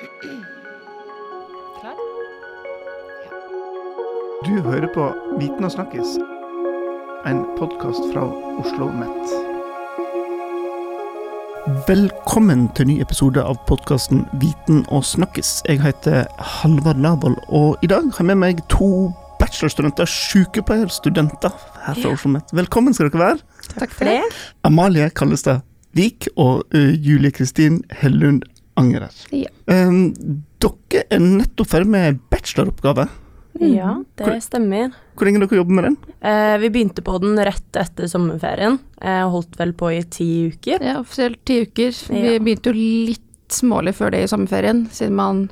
[0.00, 1.96] Klar?
[4.46, 6.14] Du hører på Viten og snakkes,
[7.28, 8.22] en podkast fra
[8.62, 9.34] Oslo OsloMet.
[11.88, 15.58] Velkommen til ny episode av podkasten Viten og snakkes.
[15.68, 19.10] Jeg heter Halvard Nabol, og i dag har jeg med meg to
[19.42, 21.52] bachelorstudenter, sykepleierstudenter
[21.84, 22.56] her fra Oslo OsloMet.
[22.56, 23.44] Velkommen skal dere være.
[23.76, 24.22] Takk for det.
[24.64, 25.60] Amalie Kallestad
[25.92, 28.46] Vik og uh, Julie Kristin Hellund
[28.80, 29.12] Angerer.
[29.34, 29.50] Ja.
[29.70, 29.98] Um,
[30.60, 33.06] dere er nettopp ferdig med bacheloroppgave.
[33.60, 34.92] Ja, det stemmer.
[35.18, 35.96] Hvor lenge dere jobber med den?
[36.24, 38.78] Eh, vi begynte på den rett etter sommerferien.
[39.02, 40.84] Eh, holdt vel på i ti uker.
[40.86, 41.92] Ja, offisielt ti uker.
[42.08, 45.42] Vi begynte jo litt smålig før det i sommerferien, siden man,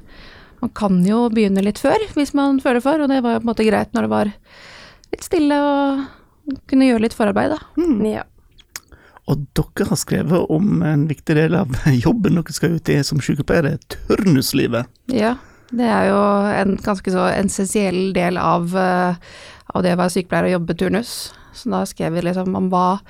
[0.63, 3.49] man kan jo begynne litt før hvis man føler for, og det var jo på
[3.49, 4.31] en måte greit når det var
[5.11, 7.59] litt stille og kunne gjøre litt forarbeid, da.
[7.83, 7.99] Mm.
[8.07, 8.25] Ja.
[9.29, 11.75] Og dere har skrevet om en viktig del av
[12.07, 14.89] jobben dere skal ut i som sykepleiere, turnuslivet.
[15.13, 15.37] Ja,
[15.69, 16.23] det er jo
[16.55, 19.19] en ganske så essensiell del av, eh,
[19.75, 21.13] av det å være sykepleier og jobbe turnus.
[21.53, 23.01] Så da skrev vi liksom om hva,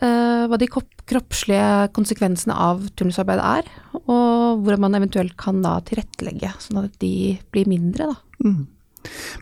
[0.00, 0.68] eh, hva de
[1.06, 3.68] kroppslige konsekvensene av turnusarbeid er,
[4.02, 8.16] og hvordan man eventuelt kan da tilrettelegge, sånn at de blir mindre, da.
[8.42, 8.66] Mm.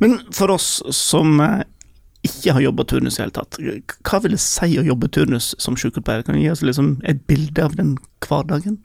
[0.03, 1.63] Men for oss som eh,
[2.25, 3.61] ikke har jobba turnus i det hele tatt,
[4.09, 6.25] hva vil det si å jobbe turnus som sykepleier?
[6.25, 8.81] Kan du gi oss liksom et bilde av den hverdagen?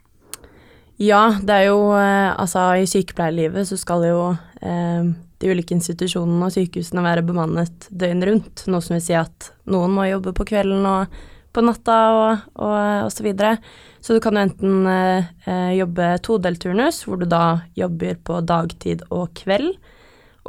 [0.99, 4.21] ja, det er jo eh, Altså, i sykepleierlivet så skal jo
[4.61, 5.09] eh,
[5.39, 8.65] de ulike institusjonene og sykehusene være bemannet døgn rundt.
[8.67, 11.19] Noe som vil si at noen må jobbe på kvelden og
[11.55, 12.75] på natta og, og,
[13.07, 13.55] og så videre.
[14.03, 18.41] Så du kan jo enten eh, eh, jobbe todelt turnus, hvor du da jobber på
[18.43, 19.71] dagtid og kveld.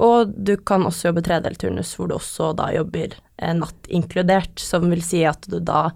[0.00, 4.60] Og du kan også jobbe tredelturnus hvor du også da jobber eh, natt inkludert.
[4.62, 5.88] Som vil si at du da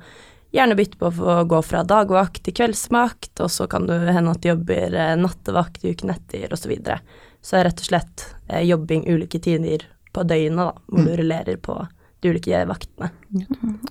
[0.55, 4.43] gjerne bytter på å gå fra dagvakt til kveldsvakt, og så kan du hende at
[4.43, 6.65] du jobber eh, nattevakt uken etter, osv.
[6.65, 7.01] Så, videre.
[7.43, 11.59] så er rett og slett eh, jobbing ulike tider på døgnet, da, hvor du rullerer
[11.59, 11.79] på
[12.23, 13.11] de ulike vaktene.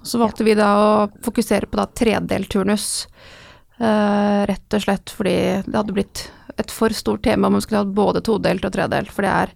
[0.07, 0.91] Så valgte vi da å
[1.25, 2.87] fokusere på da tredelturnus,
[3.77, 5.35] eh, rett og slett fordi
[5.67, 6.23] det hadde blitt
[6.61, 9.53] et for stort tema om man skulle hatt både todelt og tredelt, for det er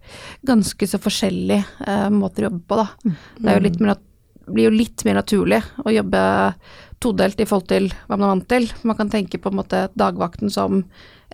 [0.48, 3.14] ganske så forskjellige eh, måter å jobbe på, da.
[3.38, 4.02] Det er jo mer,
[4.48, 6.22] blir jo litt mer naturlig å jobbe
[7.04, 8.70] todelt i forhold til hva man er vant til.
[8.88, 10.84] Man kan tenke på en måte dagvakten som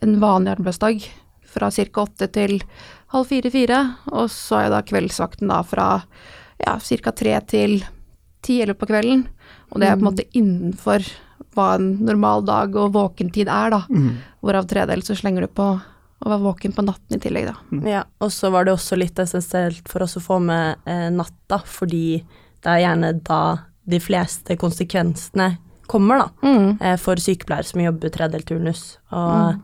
[0.03, 1.05] en vanlig arbeidsdag,
[1.53, 2.01] fra ca.
[2.01, 2.63] åtte til
[3.13, 5.87] halv fire-fire, og så er da kveldsvakten da fra
[6.57, 7.13] ja, ca.
[7.13, 7.83] tre til
[8.43, 9.27] ti-elleve på kvelden.
[9.71, 11.05] Og det er på en måte innenfor
[11.55, 13.81] hva en normal dag og våkentid er, da.
[14.43, 15.67] Hvorav tredel så slenger du på
[16.23, 17.81] å være våken på natten i tillegg, da.
[17.89, 21.59] Ja, og så var det også litt essensielt for oss å få med eh, natta,
[21.67, 22.23] fordi
[22.63, 23.41] det er gjerne da
[23.83, 25.49] de fleste konsekvensene
[25.91, 28.85] kommer, da, eh, for sykepleiere som jobber tredelt turnus.
[29.11, 29.59] Og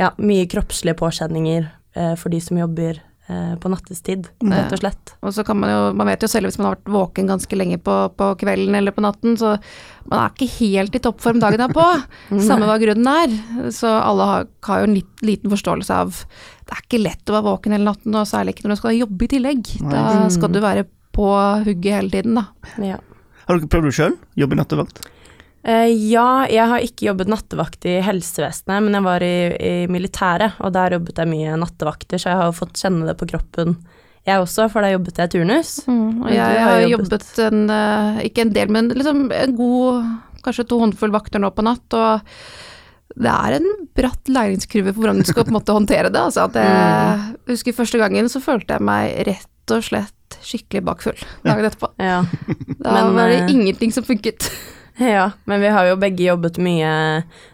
[0.00, 5.14] ja, mye kroppslige påkjenninger eh, for de som jobber på nattestid, rett og slett.
[5.24, 7.56] Og så kan man jo, man vet jo selv hvis man har vært våken ganske
[7.56, 9.54] lenge på, på kvelden eller på natten, så
[10.10, 11.86] man er ikke helt i toppform dagen derpå,
[12.48, 13.38] samme hva grunnen er.
[13.72, 16.20] Så alle har, har jo en litt, liten forståelse av
[16.64, 18.96] det er ikke lett å være våken hele natten, og særlig ikke når du skal
[18.96, 19.72] jobbe i tillegg.
[19.84, 21.26] Da skal du være på
[21.66, 22.46] hugget hele tiden, da.
[22.82, 23.00] Ja.
[23.44, 24.16] Har dere prøvd det sjøl?
[24.40, 25.02] Jobbe nattevakt?
[25.64, 30.58] Eh, ja, jeg har ikke jobbet nattevakt i helsevesenet, men jeg var i, i militæret,
[30.60, 33.78] og der jobbet jeg mye nattevakter, så jeg har jo fått kjenne det på kroppen,
[34.28, 35.72] jeg også, for da jobbet jeg turnus.
[35.88, 40.12] og jeg, jeg, har jobbet- jobbet en, eh, ikke en del, men liksom en god,
[40.44, 42.36] kanskje to håndfull vakter nå på natt, og
[43.14, 43.66] det er en
[43.96, 46.18] bratt læringskurve for hvordan du skal på en måte håndtere det.
[46.18, 51.20] Altså at jeg husker første gangen så følte jeg meg rett og slett skikkelig bakfull
[51.44, 51.92] dagen etterpå.
[52.02, 52.24] Ja.
[52.80, 54.48] Da Men, var det eh, ingenting som funket.
[54.98, 56.90] Ja, men vi har jo begge jobbet mye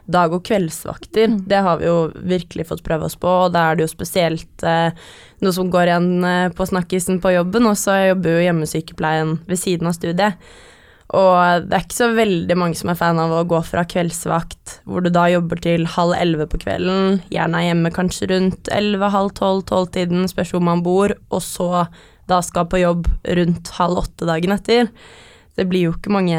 [0.04, 1.38] dag- og kveldsvakter.
[1.48, 4.64] Det har vi jo virkelig fått prøve oss på, og da er det jo spesielt
[4.66, 4.92] eh,
[5.40, 9.62] noe som går igjen eh, på snakkisen på jobben, og så jobber jo hjemmesykepleien ved
[9.62, 10.52] siden av studiet.
[11.16, 14.76] Og det er ikke så veldig mange som er fan av å gå fra kveldsvakt,
[14.86, 19.10] hvor du da jobber til halv elleve på kvelden, gjerne er hjemme kanskje rundt elleve,
[19.10, 21.86] halv tolv, tolvtiden, spørs hvor man bor, og så
[22.30, 24.92] da skal på jobb rundt halv åtte dagen etter.
[25.58, 26.38] Det blir jo ikke mange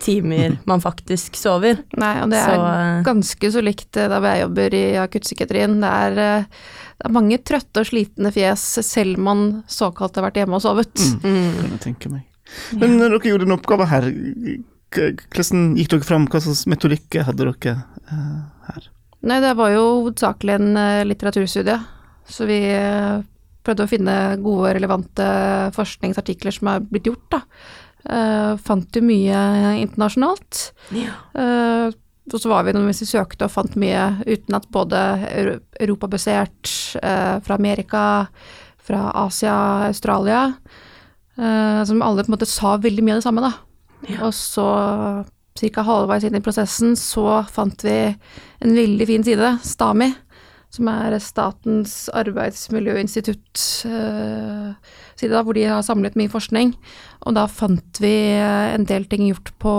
[0.00, 1.82] timer man faktisk sover.
[2.00, 4.84] Nei, og det er Så, eh, ganske så likt eh, der hvor jeg jobber i
[5.02, 5.76] akuttpsykiatrien.
[5.82, 6.44] Det er, eh,
[7.00, 10.64] det er mange trøtte og slitne fjes selv om man såkalt har vært hjemme og
[10.64, 10.94] sovet.
[11.22, 11.30] Mm.
[11.30, 11.70] Mm.
[11.76, 12.26] jeg tenke meg.
[12.74, 14.08] Men når dere gjorde en oppgave her,
[14.90, 16.26] hvordan gikk dere fram?
[16.26, 17.76] Hva slags metodikk hadde dere
[18.10, 18.88] her?
[19.20, 21.76] Nei, det var jo hovedsakelig en litteraturstudie,
[22.26, 22.58] så vi
[23.62, 25.26] prøvde å finne gode, relevante
[25.76, 27.42] forskningsartikler som er blitt gjort, da.
[28.08, 29.40] Eh, fant jo mye
[29.82, 30.70] internasjonalt.
[30.96, 31.16] Ja.
[31.36, 31.90] Uh,
[32.30, 36.70] og så var vi noen vi søkte og fant mye uten at både euro- europabasert,
[37.02, 38.04] uh, fra Amerika,
[38.80, 39.56] fra Asia,
[39.90, 40.48] Australia,
[41.36, 43.52] som alle på en måte sa veldig mye av det samme, da.
[44.26, 44.64] Og så,
[45.56, 45.84] ca.
[45.86, 50.10] halvveis inn i prosessen, så fant vi en veldig fin side, Stami,
[50.70, 54.68] som er Statens arbeidsmiljøinstitutt eh,
[55.18, 56.76] side, da, hvor de har samlet mye forskning.
[57.26, 59.74] Og da fant vi eh, en del ting gjort på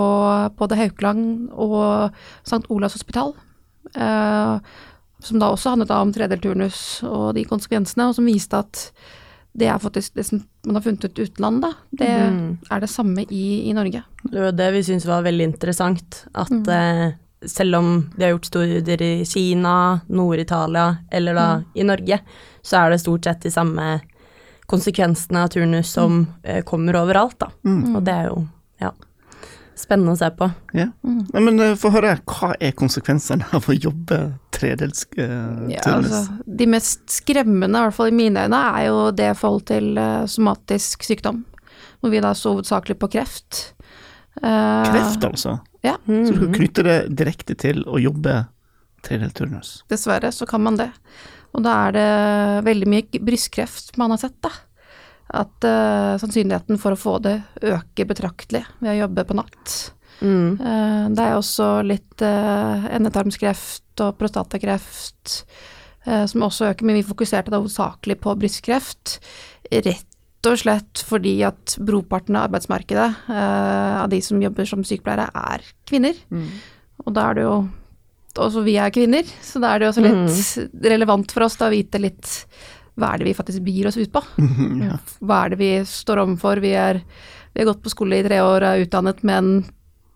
[0.58, 2.12] både Haukeland og
[2.44, 2.66] St.
[2.68, 3.32] Olavs hospital.
[3.96, 4.76] Eh,
[5.22, 8.88] som da også handlet om tredelt turnus og de konsekvensene, og som viste at
[9.58, 11.72] det er faktisk det som man har funnet ut utenland, da.
[11.92, 12.46] Det mm.
[12.72, 14.00] er det samme i, i Norge.
[14.24, 16.68] Det var det vi syntes var veldig interessant, at Mm.
[16.68, 17.12] eh,
[17.46, 21.64] selv om de har gjort studier i Kina, Nord-Italia eller da Mm.
[21.74, 22.18] i Norge,
[22.62, 24.00] så er det stort sett de samme
[24.66, 27.50] konsekvensene av turnus som eh, kommer overalt, da.
[27.64, 27.96] Mm.
[27.96, 28.46] Og det er jo,
[28.80, 28.92] ja,
[29.76, 30.48] spennende å se på.
[30.72, 30.88] Ja.
[31.04, 31.26] Mm.
[31.32, 34.20] Nei, men eh, få høre, hva er konsekvensene av å jobbe
[34.54, 38.98] tredelsk uh, Ja, altså, de mest skremmende, i hvert fall i mine øyne, er jo
[39.16, 41.44] det forhold til uh, somatisk sykdom.
[42.00, 43.74] Hvor vi da så hovedsakelig på kreft.
[44.40, 45.58] Eh, Kreft, altså.
[45.82, 46.54] Ja, Så du Mhm.
[46.54, 48.46] knytter det direkte til å jobbe
[49.02, 49.82] tredelt turnus.
[49.90, 50.90] dessverre så kan man det.
[51.54, 54.48] Og da er det veldig mye brystkreft man har sett, da.
[55.34, 59.92] At uh, sannsynligheten for å få det øker betraktelig ved å jobbe på natt.
[60.22, 60.60] Mm.
[60.60, 65.44] Eh, det er også litt uh, endetarmskreft og prostatakreft
[66.04, 69.20] som også øker, men vi fokuserte da hovedsakelig på brystkreft.
[69.70, 70.11] Rett
[70.50, 75.62] og slett fordi at broparten av arbeidsmarkedet uh, av de som jobber som sykepleiere, er
[75.88, 76.18] kvinner.
[77.04, 77.54] Og da er det jo
[78.42, 81.66] Også vi er kvinner, så da er det jo også litt relevant for oss da
[81.68, 82.30] å vite litt
[82.96, 84.22] hva er det vi faktisk begir oss ut på.
[84.88, 84.98] ja.
[85.20, 86.60] Hva er det vi står overfor?
[86.64, 87.00] Vi, er,
[87.52, 89.52] vi har gått på skole i tre år og er utdannet, men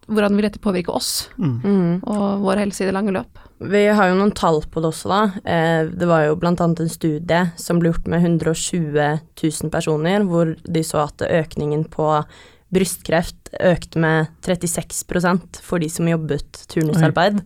[0.06, 2.00] hvordan vil dette påvirke oss Mm.
[2.06, 3.38] og vår helse i det lange løp?
[3.60, 5.22] Vi har jo noen tall på det også, da.
[5.44, 10.54] Eh, det var jo annet en studie som ble gjort med 120 000 personer, hvor
[10.62, 12.24] de så at økningen på
[12.72, 17.40] brystkreft økte med 36% for de som jobbet turnusarbeid.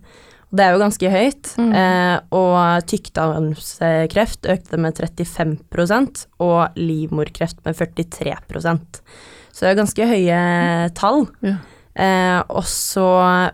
[0.51, 1.53] Det er jo ganske høyt.
[1.61, 1.73] Mm.
[1.79, 9.01] Eh, og tykktarmskreft økte med 35% og livmorkreft med 43%
[9.53, 10.41] Så det er ganske høye
[10.95, 11.29] tall.
[11.43, 11.57] Ja.
[11.95, 13.07] Eh, og så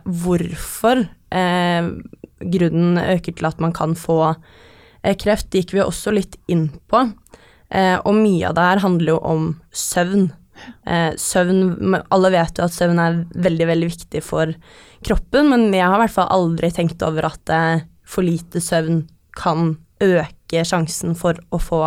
[0.05, 1.03] hvorfor
[1.33, 1.89] eh,
[2.37, 7.07] grunnen øker til at man kan få eh, kreft, gikk vi også litt inn på.
[7.69, 10.29] Eh, og mye av det her handler jo om søvn.
[10.89, 14.53] Eh, søvn Alle vet jo at søvn er veldig, veldig viktig for
[15.05, 17.51] kroppen, men jeg har i hvert fall aldri tenkt over at
[18.07, 19.03] for lite søvn
[19.37, 21.81] kan øke sjansen for å få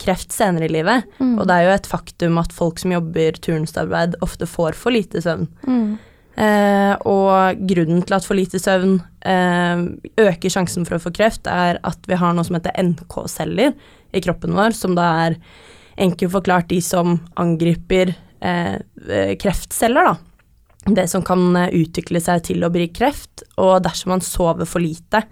[0.00, 1.08] kreft senere i livet.
[1.18, 1.36] Mm.
[1.38, 5.22] Og det er jo et faktum at folk som jobber turnusarbeid, ofte får for lite
[5.24, 5.48] søvn.
[5.66, 5.98] Mm.
[6.42, 8.96] Eh, og grunnen til at for lite søvn
[9.28, 9.82] eh,
[10.22, 13.76] øker sjansen for å få kreft, er at vi har noe som heter NK-celler
[14.12, 15.38] i kroppen vår, som da er
[16.00, 18.76] enkelt forklart de som angriper eh,
[19.08, 20.16] eh, kreftceller, da.
[20.82, 24.82] Det som kan eh, utvikle seg til å bli kreft, og dersom man sover for
[24.82, 25.22] lite,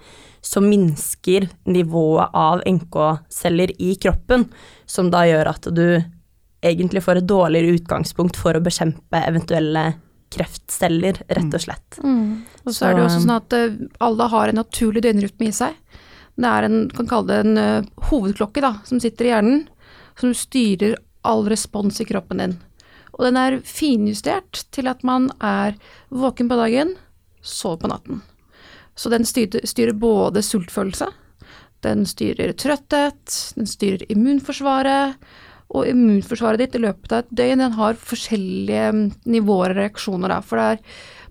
[0.41, 4.47] så minsker nivået av NK-celler i kroppen,
[4.89, 5.87] som da gjør at du
[6.61, 9.85] egentlig får et dårligere utgangspunkt for å bekjempe eventuelle
[10.31, 11.99] kreftceller, rett og slett.
[12.05, 12.47] Mm.
[12.65, 15.55] Og så er det jo også sånn at eh, alle har en naturlig døgnrytme i
[15.55, 15.77] seg.
[16.41, 19.65] Det er en, kan kalle det en uh, hovedklokke da, som sitter i hjernen,
[20.17, 20.95] som styrer
[21.27, 22.55] all respons i kroppen din.
[23.17, 25.77] Og den er finjustert til at man er
[26.09, 26.95] våken på dagen,
[27.43, 28.23] sover på natten.
[29.01, 31.09] Så den styrer, styrer både sultfølelse,
[31.85, 35.17] den styrer trøtthet, den styrer immunforsvaret,
[35.71, 40.33] og immunforsvaret ditt i løpet av et døgn den har forskjellige mm, nivåer og reaksjoner.
[40.33, 40.41] Da.
[40.43, 40.81] For er,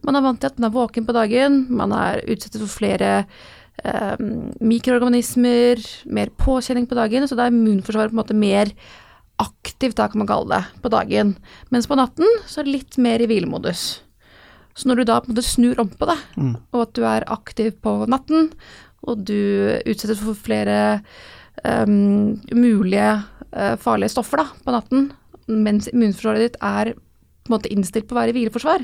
[0.07, 3.11] man er vant til at man er våken på dagen, man er utsatt for flere
[3.19, 4.15] eh,
[4.63, 5.83] mikroorganismer,
[6.15, 8.71] mer påkjenning på dagen, så da er immunforsvaret på en måte mer
[9.39, 11.35] aktivt, da kan man kalle det, på dagen.
[11.71, 13.89] Mens på natten så er det litt mer i hvilemodus.
[14.79, 16.15] Så når du da på en måte snur om på det,
[16.71, 18.53] og at du er aktiv på natten,
[19.03, 19.35] og du
[19.83, 21.01] utsettes for flere
[21.63, 23.11] um, mulige
[23.51, 25.11] uh, farlige stoffer da, på natten,
[25.49, 28.83] mens immunforsvaret ditt er på en måte innstilt på å være i hvileforsvar,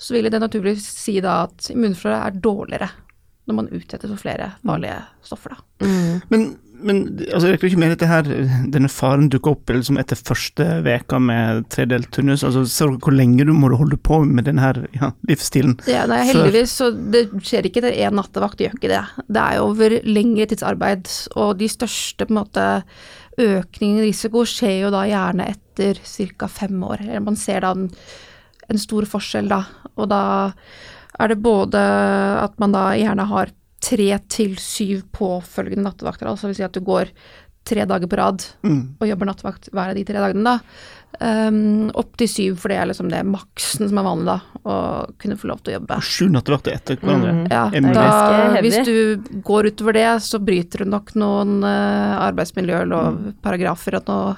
[0.00, 2.88] så vil det naturligvis si da at immunforsvaret er dårligere
[3.46, 5.54] når man utsettes for flere farlige stoffer.
[5.54, 5.86] da.
[6.32, 6.48] Men,
[6.82, 7.02] men
[7.32, 8.28] altså, jeg ikke med dette her,
[8.72, 12.44] denne faren dukker opp liksom etter første veka med tredelt turnus.
[12.46, 15.76] Altså, ser du hvor lenge du må holde på med denne her, ja, livsstilen?
[15.90, 19.02] Ja, nei, heldigvis, så det skjer ikke etter én nattevakt, det gjør ikke det.
[19.26, 22.66] Det er jo over lengre tidsarbeid, og de største på en måte
[23.36, 26.48] økningen i risiko skjer jo da gjerne etter ca.
[26.48, 27.04] fem år.
[27.08, 27.90] Eller man ser da en,
[28.70, 29.62] en stor forskjell da,
[29.96, 30.22] og da
[31.16, 31.80] er det både
[32.42, 33.52] at man da gjerne har
[33.82, 37.12] tre til syv påfølgende nattevakter, altså vil si at du går
[37.66, 38.94] tre dager på rad Mm.
[39.00, 40.60] og jobber nattevakt hver av de tre dagene, da.
[41.16, 44.74] Um, opp til syv, for det er liksom det maksen som er vanlig, da, å
[45.18, 45.98] kunne få lov til å jobbe.
[46.04, 47.32] Sju nattevakter etter hverandre.
[47.32, 47.46] Mm.
[47.50, 47.64] Ja,
[47.96, 54.34] da, hvis du går utover det, så bryter du nok noen uh, arbeidsmiljølovparagrafer og noe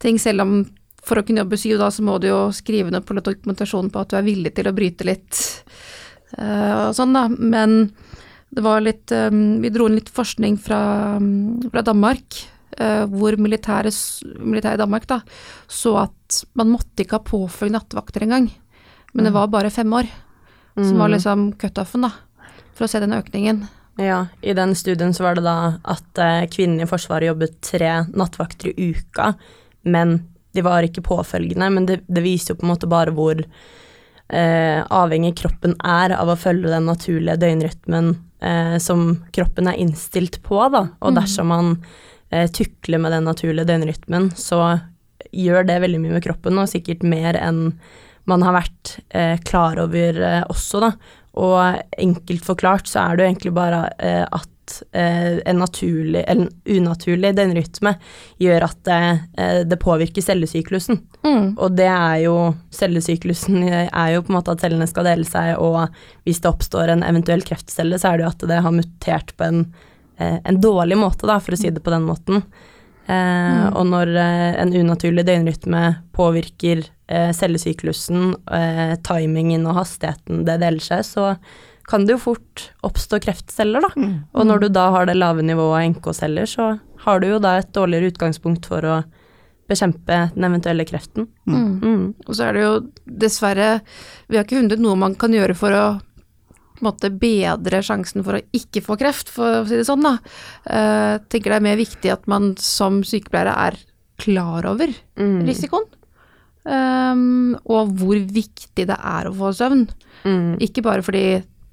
[0.00, 0.54] ting, selv om
[1.02, 3.90] for å kunne jobbe syv da, så må du jo skrive ned på litt dokumentasjon
[3.90, 5.40] på at du er villig til å bryte litt
[6.38, 7.26] uh, og sånn, da.
[7.28, 7.90] Men
[8.50, 10.80] det var litt eh, Vi dro inn litt forskning fra,
[11.22, 12.40] mm, fra Danmark,
[12.78, 13.94] eh, hvor militæret
[14.38, 15.20] militæret i Danmark da,
[15.70, 18.50] så at man måtte ikke ha påfølgende nattevakter engang.
[19.14, 20.10] Men det var bare fem år
[20.78, 22.12] som var liksom cutoffen, da,
[22.78, 23.64] for å se den økningen.
[24.00, 27.90] Ja, i den studien så var det da at eh, kvinnene i Forsvaret jobbet tre
[28.08, 29.34] nattvakter i uka,
[29.82, 30.20] men
[30.56, 31.68] de var ikke påfølgende.
[31.74, 36.32] Men det, det viser jo på en måte bare hvor eh, avhengig kroppen er av
[36.32, 40.86] å følge den naturlige døgnrytmen eh, som kroppen er innstilt på, da.
[41.00, 41.74] Og dersom man
[42.30, 44.78] eh, tukler med den naturlige døgnrytmen, så
[45.30, 47.68] gjør det veldig mye med kroppen, og sikkert mer enn
[48.28, 50.92] man har vært eh, klar over eh, også, da.
[51.38, 56.48] Og enkelt forklart så er det jo egentlig bare eh, at eh, en naturlig, eller
[56.48, 57.92] en unaturlig døgnrytme
[58.42, 60.98] gjør at eh, det påvirker cellesyklusen.
[61.22, 61.52] Mm.
[61.58, 62.34] Og det er jo
[62.74, 65.92] Cellesyklusen er jo på en måte at cellene skal dele seg, og
[66.24, 69.46] hvis det oppstår en eventuell kreftcelle, så er det jo at det har mutert på
[69.46, 69.64] en,
[70.18, 72.42] eh, en dårlig måte, da, for å si det på den måten.
[73.10, 75.82] Eh, Og når eh, en unaturlig døgnrytme
[76.16, 81.26] påvirker eh, cellesyklusen, eh, timingen og hastigheten det deler seg, så
[81.90, 83.90] kan det jo fort oppstå kreftceller, da.
[83.98, 84.12] Mm.
[84.38, 86.68] Og når du da har det lave nivået av NK-celler, så
[87.04, 89.00] har du jo da et dårligere utgangspunkt for å
[89.70, 91.26] bekjempe den eventuelle kreften.
[91.50, 91.66] Mm.
[91.80, 92.06] Mm.
[92.26, 92.72] Og så er det jo
[93.22, 93.68] dessverre
[94.28, 95.84] Vi har ikke funnet noe man kan gjøre for å
[96.80, 100.14] måte bedre sjansen for å ikke få kreft, for å si det sånn, da.
[100.64, 103.76] Jeg tenker det er mer viktig at man som sykepleiere er
[104.20, 105.42] klar over Mm.
[106.70, 109.88] Um, og hvor viktig det er å få søvn.
[110.22, 110.60] Mm.
[110.62, 111.24] Ikke bare fordi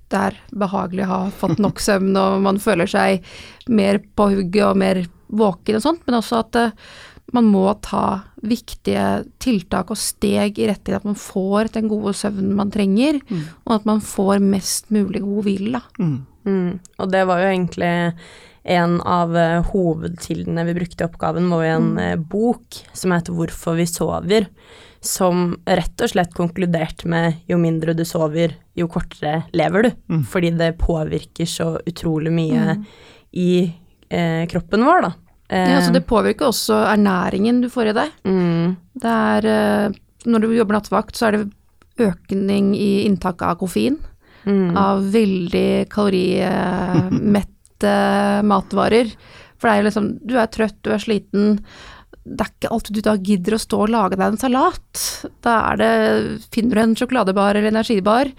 [0.07, 3.25] det er behagelig å ha fått nok søvn og man føler seg
[3.67, 6.89] mer på hugget og mer våken og sånt, men også at uh,
[7.35, 12.55] man må ta viktige tiltak og steg i retning at man får den gode søvnen
[12.55, 13.19] man trenger,
[13.65, 15.81] og at man får mest mulig god hvile.
[15.81, 15.83] da.
[15.99, 16.17] Mm.
[16.47, 16.79] Mm.
[17.03, 17.93] Og det var jo egentlig
[18.67, 23.35] en av eh, hovedkildene vi brukte i oppgaven, var jo en eh, bok som heter
[23.35, 24.47] 'Hvorfor vi sover',
[25.01, 29.91] som rett og slett konkluderte med jo mindre du sover, jo kortere lever du.
[30.09, 30.23] Mm.
[30.25, 32.75] Fordi det påvirker så utrolig mye
[33.37, 33.71] i
[34.09, 35.11] eh, kroppen vår, da.
[35.49, 38.09] Eh, Ja, så det påvirker også ernæringen du får i deg.
[38.25, 39.89] mm, Det er, eh,
[40.25, 41.51] når du jobber nattevakt, så er det
[41.99, 43.97] økning i inntak av koffein.
[44.45, 47.93] mm, av veldig kalorimette
[48.51, 49.07] matvarer.
[49.57, 51.59] For det er jo liksom, du er trøtt, du er sliten.
[52.27, 55.03] Det er ikke alltid du da gidder å stå og lage deg en salat.
[55.45, 55.91] Da er det,
[56.53, 58.31] finner du en sjokoladebar eller energibar,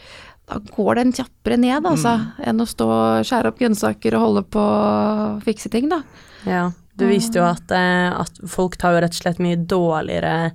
[0.49, 4.43] da går den kjappere ned, altså, enn å stå og skjære opp grønnsaker og holde
[4.57, 6.03] på å fikse ting, da.
[6.49, 6.69] Ja,
[6.99, 10.53] Du viste jo at, eh, at folk tar jo rett og slett mye dårligere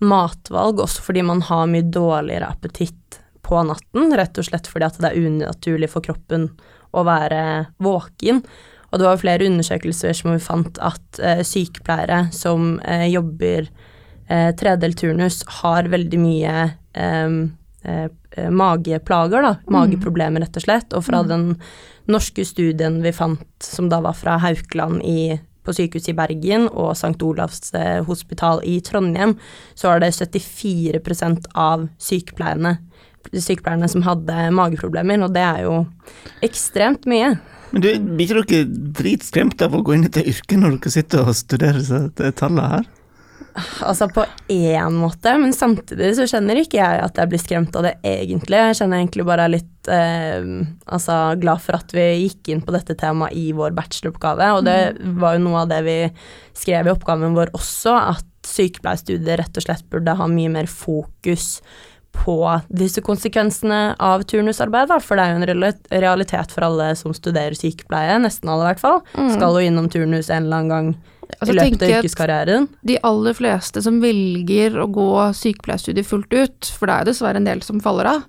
[0.00, 5.00] matvalg, også fordi man har mye dårligere appetitt på natten, rett og slett fordi at
[5.02, 6.50] det er unaturlig for kroppen
[6.94, 7.40] å være
[7.82, 8.44] våken.
[8.90, 13.68] Og det var flere undersøkelser som vi fant at eh, sykepleiere som eh, jobber
[14.28, 16.54] eh, tredelt turnus, har veldig mye
[16.98, 17.36] eh,
[17.82, 19.54] eh, mageplager, da.
[19.70, 20.96] Mageproblemer, rett og slett.
[20.96, 21.54] Og fra den
[22.10, 26.92] norske studien vi fant, som da var fra Haukeland i, på sykehuset i Bergen og
[26.96, 27.14] St.
[27.22, 29.36] Olavs eh, hospital i Trondheim,
[29.78, 32.78] så var det 74% av sykepleierne,
[33.30, 35.74] sykepleierne som hadde mageproblemer, og det er jo
[36.46, 37.34] ekstremt mye.
[37.70, 40.94] Men du, blir ikke dere dritskremt av å gå inn i dette yrket når dere
[40.96, 42.88] sitter og studerer tallene her?
[43.84, 47.86] Altså på én måte, men samtidig så kjenner ikke jeg at jeg blir skremt av
[47.86, 48.60] det egentlig.
[48.60, 50.46] Jeg kjenner egentlig bare litt eh,
[50.86, 54.78] altså glad for at vi gikk inn på dette temaet i vår bacheloroppgave, og det
[55.20, 55.98] var jo noe av det vi
[56.56, 61.58] skrev i oppgaven vår også, at sykepleierstudiet rett og slett burde ha mye mer fokus
[62.16, 62.36] på
[62.68, 67.56] disse konsekvensene av turnusarbeid, da, for det er jo en realitet for alle som studerer
[67.56, 69.00] sykepleie, nesten alle i hvert fall.
[69.32, 70.92] Skal jo innom turnus en eller annen gang
[71.38, 72.64] Altså, i løpet av yrkeskarrieren.
[72.82, 77.38] De aller fleste som velger å gå sykepleierstudiet fullt ut, for det er jo dessverre
[77.38, 78.24] en del som faller av,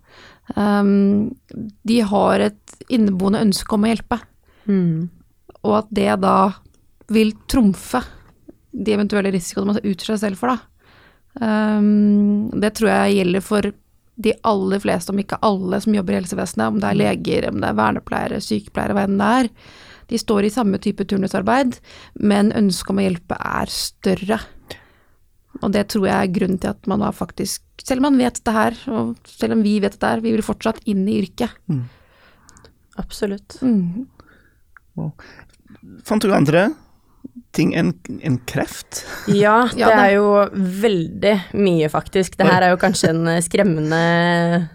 [0.54, 1.32] um,
[1.90, 4.22] de har et inneboende ønske om å hjelpe.
[4.70, 5.10] Mm.
[5.66, 6.52] og at det da
[7.10, 8.04] vil trumfe
[8.72, 10.71] de eventuelle risikoene man utsetter seg selv for, da.
[11.40, 13.72] Um, det tror jeg gjelder for
[14.22, 17.62] de aller fleste, om ikke alle, som jobber i helsevesenet, om det er leger, om
[17.62, 19.50] det er vernepleiere, sykepleiere, hva enn det er,
[20.12, 21.78] de står i samme type turnusarbeid,
[22.20, 24.42] men ønsket om å hjelpe er større.
[25.62, 28.42] Og det tror jeg er grunnen til at man har faktisk, selv om man vet
[28.44, 31.56] det her, og selv om vi vet det her, vi vil fortsatt inn i yrket.
[33.00, 33.56] Absolutt.
[33.64, 34.04] Mm.
[36.06, 36.68] Fant du andre
[37.56, 37.92] ting enn
[38.24, 39.04] en kreft?
[39.32, 42.38] Ja, det er jo veldig mye, faktisk.
[42.40, 44.02] Det her er jo kanskje en eh, skremmende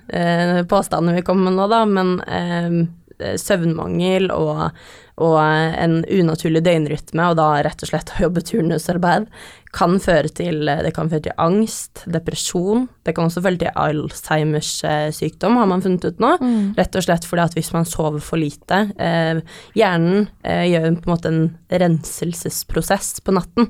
[0.08, 4.68] eh, påstand vi kommer med nå, da, men eh, søvnmangel og,
[5.16, 9.30] og en unaturlig døgnrytme, og da rett og slett å jobbe turnusarbeid,
[9.76, 12.86] kan føre til Det kan føre til angst, depresjon.
[13.04, 16.34] Det kan også føre til Alzheimers eh, sykdom, har man funnet ut nå.
[16.78, 19.40] Rett og slett fordi at hvis man sover for lite eh,
[19.76, 23.68] Hjernen eh, gjør på en måte en renselsesprosess på natten.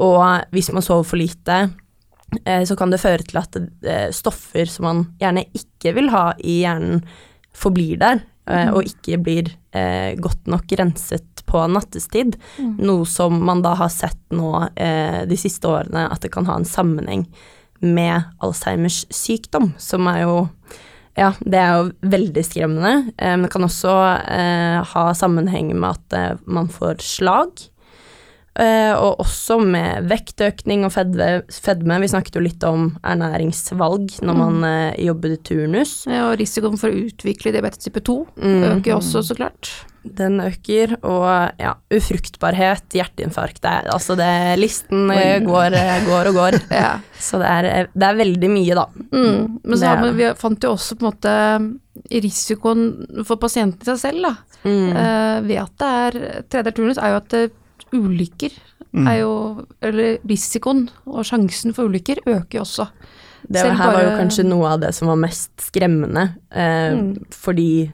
[0.00, 0.20] Og
[0.52, 1.60] hvis man sover for lite,
[2.44, 6.30] eh, så kan det føre til at eh, stoffer som man gjerne ikke vil ha
[6.40, 7.04] i hjernen,
[7.56, 8.20] forblir der,
[8.50, 12.36] eh, og ikke blir eh, godt nok renset på nattestid.
[12.80, 16.58] Noe som man da har sett nå eh, de siste årene at det kan ha
[16.60, 17.26] en sammenheng
[17.80, 20.36] med Alzheimers sykdom, som er jo
[21.18, 23.12] ja, det er jo veldig skremmende.
[23.18, 23.94] Eh, men det kan også
[24.30, 27.66] eh, ha sammenheng med at eh, man får slag.
[28.58, 32.00] Eh, og også med vektøkning og fedme, fedme.
[32.02, 35.92] Vi snakket jo litt om ernæringsvalg når man eh, jobber i turnus.
[36.10, 38.64] Ja, Og risikoen for å utvikle diabetes type 2 Mm.
[38.80, 39.70] øker også, så klart.
[40.02, 45.76] Den øker, og ja, ufruktbarhet, hjerteinfarkt det, er- Altså det, listen eh, går,
[46.08, 46.58] går og går.
[46.72, 46.98] Ja.
[47.20, 48.86] Så det er, det er veldig mye, da.
[49.12, 49.60] Mm.
[49.62, 51.34] Men så Det vi fant jo også på en måte
[52.10, 54.34] risikoen for pasienten i seg selv, da.
[54.64, 54.90] Mm.
[54.92, 57.48] Uh, ved at det er tredje turnus, er jo at eh,
[57.92, 58.50] ulykker
[59.06, 62.88] er jo Eller risikoen og sjansen for ulykker øker jo også.
[63.48, 67.24] Det Selv her var jo kanskje noe av det som var mest skremmende, eh, Mm.
[67.30, 67.92] fordi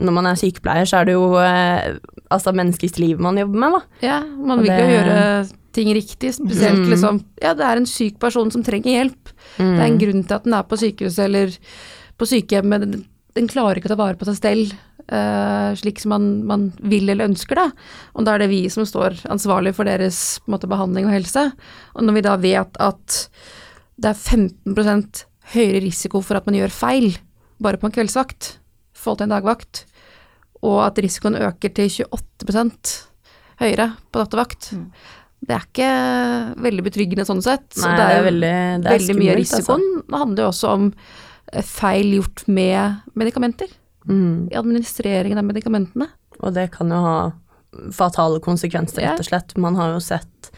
[0.00, 1.96] når man er sykepleier, så er det jo eh,
[2.30, 3.80] altså menneskets liv man jobber med, da.
[4.06, 6.90] Ja, man Og vil jo gjøre ting riktig, spesielt Mm.
[6.90, 9.32] liksom Ja, det er en syk person som trenger hjelp.
[9.58, 11.46] Det er en grunn til at den er på sykehuset eller
[12.18, 12.80] på sykehjemmet.
[12.80, 14.72] Den, den klarer ikke å ta vare på seg selv
[15.08, 17.68] eh, slik som man, man vil eller ønsker, da.
[18.14, 21.48] Og da er det vi som står ansvarlig for deres måte, behandling og helse.
[21.94, 23.18] Og når vi da vet at
[24.00, 27.10] det er 15% høyere risiko for at man gjør feil
[27.62, 29.84] bare på en kveldsvakt i forhold til en dagvakt,
[30.64, 32.94] og at risikoen øker til 28%
[33.60, 34.72] høyere på nattevakt,
[35.44, 35.90] det er ikke
[36.64, 37.66] veldig betryggende sånn sett.
[37.82, 39.86] Nei, det er jo veldig, det er veldig mye av risikoen.
[39.92, 40.04] altså.
[40.08, 43.74] Det handler jo også om eh, feil gjort med medikamenter.
[44.08, 44.48] Mm.
[44.52, 46.08] I administreringen av medikamentene.
[46.40, 47.18] Og det kan jo ha
[47.94, 49.56] fatale konsekvenser, rett og slett.
[49.58, 50.50] Man har jo sett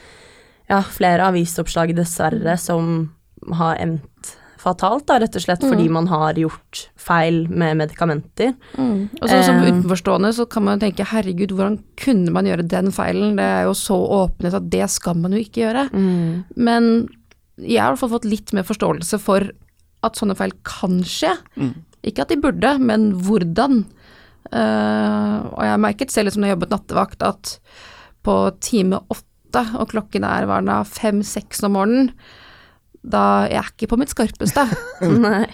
[0.68, 3.12] ja, flere avisoppslag, dessverre, som
[3.54, 8.54] har endt fatalt, da, rett og slett fordi man har gjort feil med medikamenter.
[8.74, 9.68] Og så Som Eh.
[9.70, 13.36] utenforstående så kan man jo tenke herregud, hvordan kunne man gjøre den feilen?
[13.36, 15.90] Det er jo så åpenhet at det skal man jo ikke gjøre.
[16.56, 17.08] Men
[17.58, 19.48] jeg har i hvert fall fått litt mer forståelse for
[20.02, 21.30] at sånne feil kan skje.
[22.06, 23.84] Ikke at de burde, men hvordan.
[24.46, 27.56] Uh, og jeg merket selv som jeg jobbet nattevakt, at
[28.26, 32.10] på time åtte, og klokken er da, fem-seks om morgenen,
[33.06, 34.66] da jeg er ikke på mitt skarpeste.
[35.26, 35.46] Nei.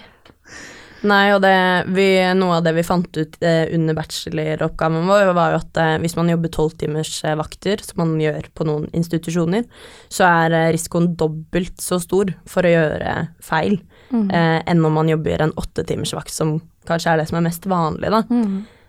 [1.03, 1.55] Nei, og det,
[1.91, 2.05] vi,
[2.39, 6.15] noe av det vi fant ut eh, under bacheloroppgaven vår, var jo at eh, hvis
[6.15, 7.41] man jobber tolvtimers eh,
[7.83, 9.67] som man gjør på noen institusjoner,
[10.07, 15.09] så er eh, risikoen dobbelt så stor for å gjøre feil eh, enn om man
[15.09, 18.23] jobber en åttetimersvakt, som kanskje er det som er mest vanlig, da.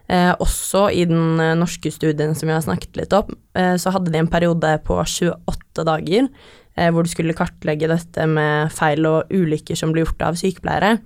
[0.06, 3.92] Eh, også i den eh, norske studien som vi har snakket litt om, eh, så
[3.94, 6.28] hadde de en periode på 28 dager
[6.76, 10.98] eh, hvor du skulle kartlegge dette med feil og ulykker som ble gjort av sykepleiere.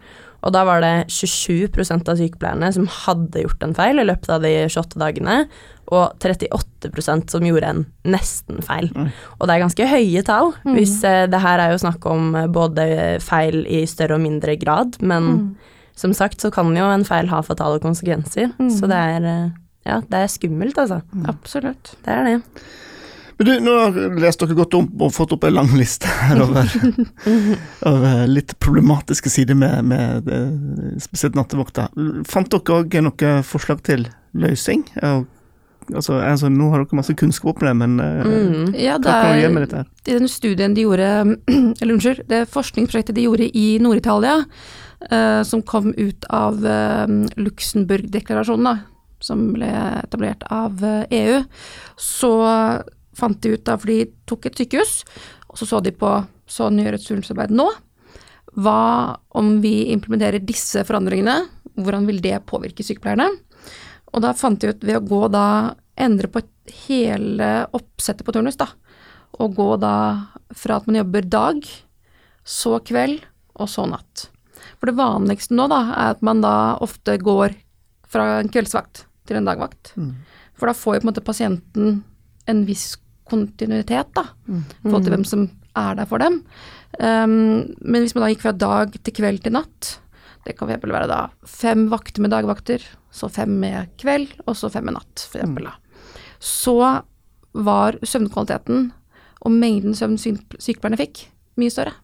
[0.46, 4.44] Og da var det 27% av sykepleierne som hadde gjort en feil i løpet av
[4.44, 5.38] de 28 dagene,
[5.88, 8.90] og 38% som gjorde en nesten-feil.
[9.38, 12.51] Og det er ganske høye tall, hvis eh, det her er jo snakk om eh,
[12.53, 12.85] både
[13.24, 15.57] feil i større og mindre grad, men
[15.98, 19.57] som sagt så kan jo en feil ha fatale konsekvenser, så det er eh,
[19.88, 21.01] ja, det er skummelt, altså.
[21.31, 21.94] Absolutt.
[22.05, 22.37] Det er det.
[23.38, 26.40] Men du, nå har lest dere godt om og fått opp en lang liste her
[26.42, 26.72] over,
[27.90, 31.87] over litt problematiske sider med, med eh, spesielt nattevakta.
[32.27, 34.83] Fant dere òg noe forslag til løsning?
[35.94, 38.27] Altså, altså, nå har dere masse kunnskap om det, men mm.
[38.27, 38.74] Mm.
[38.74, 39.85] Ja, hva det kan vi gjøre med dette?
[39.85, 39.94] her?
[40.09, 41.09] i den studien de gjorde,
[41.81, 44.42] eller unnskyld, det forskningsprosjektet de gjorde i Nord-Italia,
[45.09, 47.07] uh, som kom ut av uh,
[47.38, 48.83] Luxemburg-deklarasjonen,
[49.24, 49.70] som ble
[50.05, 51.38] etablert av eh, EU,
[51.98, 52.33] så
[53.19, 55.03] fant de ut da, for de tok et sykehus,
[55.49, 56.13] og så så de på
[56.49, 57.67] sånn gjøres turnusarbeid nå,
[58.59, 61.43] hva om vi implementerer disse forandringene,
[61.79, 63.29] hvordan vil det påvirke sykepleierne?
[64.15, 66.43] Og da fant de ut ved å gå da, endre på
[66.87, 68.71] hele oppsettet på turnus, da.
[69.39, 69.95] Og gå da
[70.57, 71.61] fra at man jobber dag,
[72.43, 73.21] så kveld,
[73.59, 74.29] og så natt.
[74.79, 77.55] For det vanligste nå, da, er at man da ofte går
[78.09, 79.93] fra en kveldsvakt til en dagvakt.
[80.59, 82.01] For da får jo på en måte pasienten
[82.49, 82.97] en viss
[83.31, 84.62] kontinuitet, da, mm.
[84.83, 85.47] forhold til hvem som
[85.79, 86.43] er der for dem.
[86.99, 89.99] Um, men hvis man da gikk fra dag til kveld til natt,
[90.47, 94.71] det kan eksempel være da fem vakter med dagvakter, så fem med kveld, og så
[94.73, 95.75] fem med natt, eksempel da.
[96.41, 96.79] Så
[97.59, 98.93] var søvnkvaliteten
[99.45, 101.27] og mengden søvn sykepleierne fikk,
[101.59, 101.95] mye større.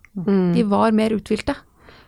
[0.55, 1.57] De var mer uthvilte.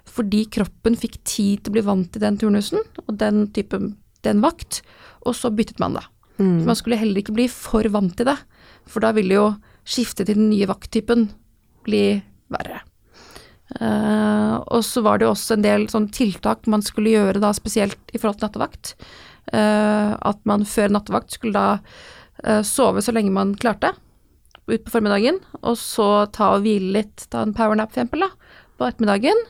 [0.06, 3.80] Fordi kroppen fikk tid til å bli vant til den turnusen og den type
[4.26, 4.80] den vakt,
[5.26, 5.96] og så byttet man
[6.36, 6.60] da.
[6.60, 8.36] Så man skulle heller ikke bli for vant til det,
[8.86, 9.46] for da ville jo
[9.86, 11.28] skifte til den nye vakttypen
[11.86, 12.04] bli
[12.52, 12.82] verre.
[13.80, 17.50] Uh, og så var det jo også en del sånn tiltak man skulle gjøre da,
[17.56, 18.92] spesielt i forhold til nattevakt.
[19.50, 21.80] Uh, at man før nattevakt skulle da
[22.46, 23.92] uh, sove så lenge man klarte
[24.66, 28.32] ut på formiddagen, og så ta og hvile litt, ta en powernap for eksempel da,
[28.78, 29.44] på ettermiddagen.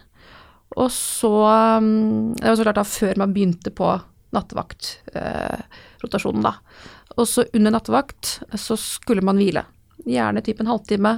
[0.77, 1.33] Og så
[1.81, 3.95] um, Det var så klart da før man begynte på
[4.35, 6.55] nattevaktrotasjonen, da.
[7.17, 9.63] Og så under nattevakt så skulle man hvile.
[10.07, 11.13] Gjerne typ en halvtime,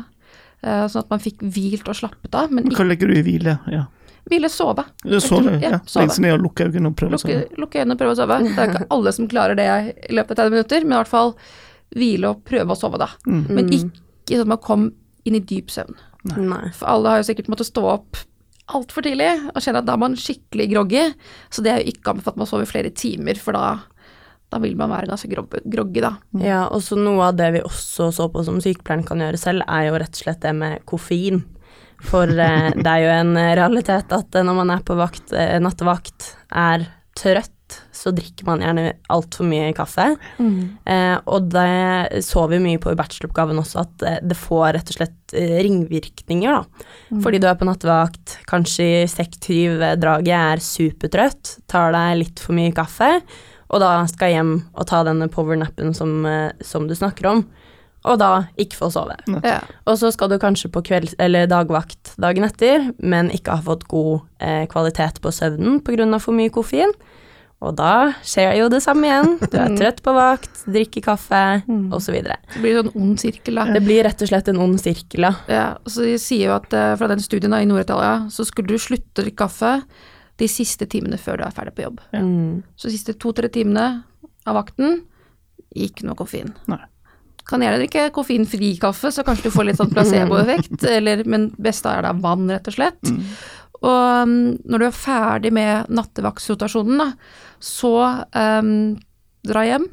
[0.62, 2.50] eh, sånn at man fikk hvilt og slappet av.
[2.52, 3.58] Men Hva legger du i hvile?
[3.72, 3.84] Ja.
[4.28, 4.84] hvile, sove.
[5.24, 5.56] Sove?
[5.62, 6.02] Ja, sove.
[6.04, 7.46] Legge seg ned og lukke øynene og prøve å sove.
[7.56, 8.36] lukke øynene og prøve å sove.
[8.44, 9.68] Det er ikke alle som klarer det
[10.10, 11.30] i løpet av 30 minutter, men i hvert fall
[11.96, 13.08] hvile og prøve å sove, da.
[13.26, 14.82] Men ikke sånn at man kom
[15.24, 15.96] inn i dyp søvn.
[16.36, 16.68] Nei.
[16.76, 18.16] For alle har jo sikkert måttet stå opp
[18.74, 21.04] altfor tidlig og kjenne at da er man skikkelig groggy.
[21.50, 23.78] Så det er jo ikke anbefalt man sover flere timer, for da,
[24.52, 26.14] da vil man være ganske grog- groggy, da.
[26.44, 29.66] Ja, og så noe av det vi også så på som sykepleieren kan gjøre selv,
[29.68, 31.44] er jo rett og slett det med koffein.
[32.06, 35.58] For eh, det er jo en realitet at eh, når man er på vakt, eh,
[35.64, 36.86] nattevakt, er
[37.18, 37.54] trøtt,
[37.94, 40.06] så drikker man gjerne altfor mye kaffe.
[40.88, 44.92] Eh, og det så vi mye på i bacheloroppgaven også, at eh, det får rett
[44.92, 46.88] og slett eh, ringvirkninger, da.
[47.24, 52.74] Fordi du er på nattevakt, kanskje i sektiv-draget er supertrøtt, tar deg litt for mye
[52.76, 53.18] kaffe,
[53.68, 57.44] og da skal hjem og ta denne powernappen som, eh, som du snakker om,
[58.08, 59.16] og da ikke få sove.
[59.42, 59.58] Ja.
[59.88, 63.88] Og så skal du kanskje på kveld, eller dagvakt dagen etter, men ikke ha fått
[63.90, 66.06] god eh, kvalitet på søvnen pga.
[66.22, 66.94] for mye koffein.
[67.58, 69.32] Og da skjer jo det samme igjen.
[69.42, 71.40] Du er trøtt på vakt, drikker kaffe,
[71.96, 72.18] osv.
[72.22, 73.64] Det blir sånn ond sirkel, da.
[73.74, 75.32] Det blir rett og slett en ond sirkel, ja.
[75.50, 78.70] Ja, så de sier jo at eh, fra den studien da, i Nord-Italia, så skulle
[78.70, 79.72] du slutte å drikke kaffe
[80.38, 81.98] de siste timene før du er ferdig på jobb.
[82.14, 82.22] Ja.
[82.78, 83.88] Så de siste to-tre timene
[84.46, 85.02] av vakten,
[85.74, 86.54] ikke noe koffein.
[86.70, 86.84] Nei.
[87.48, 90.84] Kan gjerne drikke koffeinfri kaffe, så kanskje du får litt sånn placeboeffekt,
[91.32, 93.14] men best da er da vann, rett og slett.
[93.84, 94.32] Og um,
[94.66, 97.12] når du er ferdig med nattevaktsrotasjonen, da,
[97.62, 97.92] så
[98.34, 98.72] um,
[99.46, 99.86] dra hjem,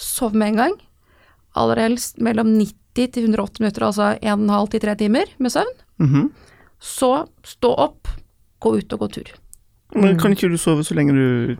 [0.00, 0.78] sov med en gang.
[1.60, 5.76] Aller helst mellom 90 til 180 minutter, altså 1,5 til 3 timer med søvn.
[6.00, 6.30] Mhm.
[6.80, 7.10] Så
[7.44, 8.08] stå opp,
[8.64, 9.30] gå ut og gå tur.
[9.92, 11.56] Men kan ikke du sove så lenge du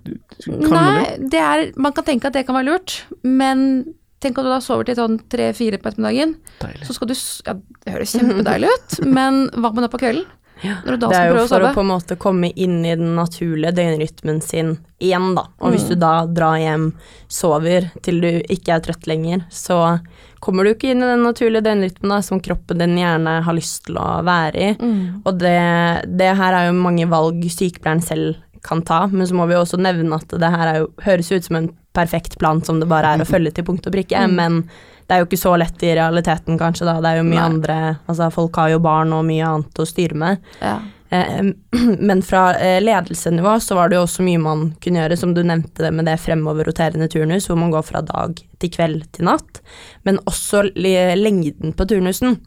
[0.47, 1.31] kan Nei, det?
[1.33, 3.83] det er, man kan tenke at det kan være lurt, men
[4.23, 6.87] tenk at du da sover til sånn tre-fire på ettermiddagen, Deilig.
[6.87, 10.29] så skal du Ja, det høres kjempedeilig ut, men hva med nå på kvelden?
[10.63, 12.85] Når du da Det er jo prøve å for å på en måte komme inn
[12.85, 15.47] i den naturlige døgnrytmen sin igjen, da.
[15.61, 16.01] Og hvis du Mm.
[16.01, 16.93] da drar hjem,
[17.29, 20.01] sover til du ikke er trøtt lenger, så
[20.41, 23.87] kommer du ikke inn i den naturlige døgnrytmen da, som kroppen din gjerne har lyst
[23.87, 24.75] til å være i.
[24.77, 25.23] Mm.
[25.25, 29.47] Og det, det her er jo mange valg sykepleieren selv kan ta, men så må
[29.49, 32.81] vi også nevne at det her er jo, høres ut som en perfekt plan som
[32.81, 34.35] det bare er å følge til punkt og prikke, Mm.
[34.37, 34.63] men
[35.11, 37.49] det er jo ikke så lett i realiteten kanskje da, det er jo mye Nei.
[37.51, 37.77] andre,
[38.07, 40.39] altså folk har jo barn og mye annet å styre med.
[40.63, 40.77] Ja.
[41.11, 41.43] Eh,
[41.99, 45.43] Men fra eh, ledelsenivå så var det jo også mye man kunne gjøre, som du
[45.43, 49.59] nevnte det med det fremover-roterende turnus, hvor man går fra dag til kveld til natt,
[50.07, 52.39] men også lengden på turnusen.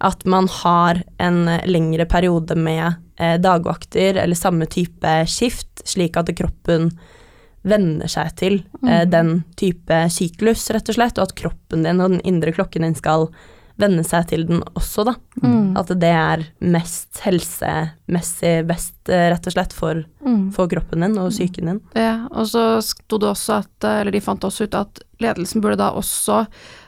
[0.00, 6.16] At man har en eh, lengre periode med eh, dagvakter eller samme type skift, slik
[6.16, 6.94] at kroppen
[7.66, 12.14] venner seg til eh, den type syklus, rett og slett, og at kroppen din og
[12.14, 13.28] den indre klokken din skal
[13.76, 15.12] venne seg til den også, da.
[15.42, 15.74] Mm.
[15.76, 20.50] At det er mest helsemessig best, eh, rett og slett, for, Mm.
[20.52, 21.80] for kroppen din og psyken din.
[21.94, 25.60] Ja, og så sto det også at, eh, eller de fant også ut at ledelsen
[25.60, 26.46] burde da også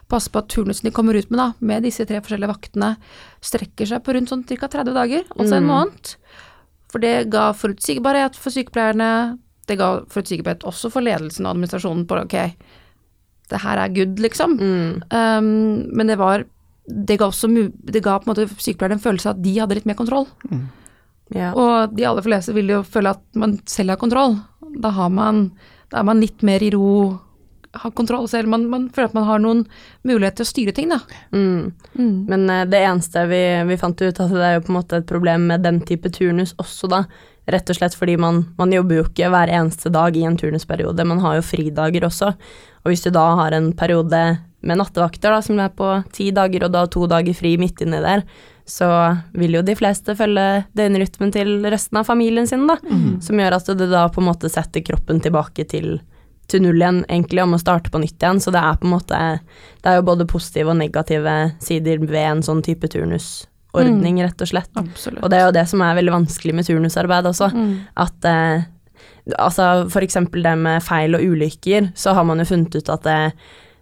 [0.08, 2.96] passe på at turnusen de kommer ut med da, med disse tre forskjellige vaktene,
[3.42, 4.66] strekker seg på rundt sånn ca.
[4.66, 5.68] 30 dager, altså en Mm.
[5.68, 6.14] måned.
[6.90, 9.38] For det ga forutsigbarhet for sykepleierne,
[9.68, 12.37] det ga forutsigbarhet også for ledelsen og administrasjonen på ok,
[13.48, 14.57] det her er good, liksom.
[14.61, 15.02] Mm.
[15.12, 15.50] Um,
[15.96, 16.44] men det var
[16.88, 19.76] det ga også det ga på en måte sykepleierne en følelse av at de hadde
[19.76, 20.26] litt mer kontroll.
[21.35, 21.52] Ja.
[21.52, 24.38] Og de aller fleste vil jo føle at man selv har kontroll.
[24.81, 25.50] Da, har man,
[25.92, 27.18] da er man litt mer i ro,
[27.72, 28.48] har kontroll selv.
[28.48, 29.64] Man, man føler at man har noen
[30.07, 31.00] mulighet til å styre ting, da.
[31.35, 31.72] Mm.
[31.94, 32.16] Mm.
[32.28, 35.02] Men uh, det eneste vi, vi fant ut, at det er jo på en måte
[35.02, 37.04] et problem med den type turnus også, da.
[37.48, 41.07] Rett og slett fordi man, man jobber jo ikke hver eneste dag i en turnusperiode,
[41.09, 42.35] man har jo fridager også.
[42.85, 44.20] Og hvis du da har en periode
[44.61, 48.00] med nattevakter da, som er på ti dager, og da to dager fri midt inni
[48.04, 48.24] der,
[48.68, 48.88] så
[49.33, 52.76] vil jo de fleste følge døgnrytmen til resten av familien sin, da.
[53.24, 55.96] Som gjør at du da på en måte setter kroppen tilbake til,
[56.48, 58.40] til null igjen, egentlig, om å starte på nytt igjen.
[58.42, 59.20] Så det er på en måte
[59.82, 64.50] Det er jo både positive og negative sider ved en sånn type turnusordning, rett og
[64.50, 64.72] slett.
[64.80, 65.22] Absolutt.
[65.22, 67.52] Og det er jo det som er veldig vanskelig med turnusarbeid også.
[67.54, 67.70] Mm.
[68.04, 68.66] At eh,
[69.37, 73.20] altså eksempel det med feil og ulykker, så har man jo funnet ut at det,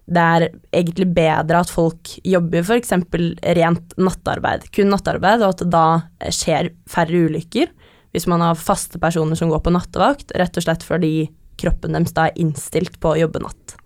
[0.07, 5.63] det er egentlig bedre at folk jobber for eksempel rent nattarbeid, kun nattarbeid, og at
[5.63, 7.73] det da skjer færre ulykker
[8.15, 11.27] hvis man har faste personer som går på nattevakt, rett og slett fordi
[11.59, 13.77] kroppen deres da er innstilt på å jobbe natt,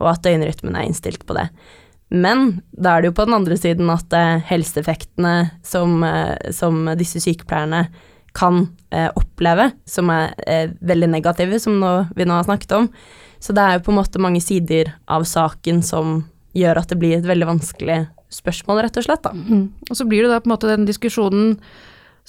[0.00, 1.48] og at døgnrytmen er innstilt på det.
[2.08, 6.86] Men da er det jo på den andre siden at eh, helseeffektene som, eh, som
[6.96, 7.82] disse sykepleierne
[8.38, 12.88] kan eh, oppleve, som er eh, veldig negative, som nå, vi nå har snakket om.
[13.42, 16.22] Så det er jo på en måte mange sider av saken som
[16.56, 18.00] gjør at det blir et veldig vanskelig
[18.32, 19.28] spørsmål, rett og slett.
[19.28, 19.68] Mm.
[19.88, 21.56] Og så blir det da på en måte den diskusjonen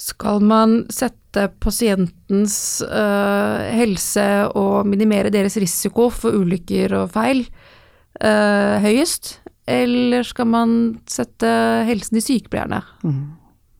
[0.00, 8.76] Skal man sette pasientens øh, helse og minimere deres risiko for ulykker og feil øh,
[8.82, 9.36] høyest,
[9.70, 10.72] eller skal man
[11.06, 11.50] sette
[11.86, 12.80] helsen til sykepleierne